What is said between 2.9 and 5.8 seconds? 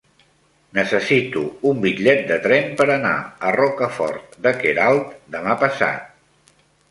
anar a Rocafort de Queralt demà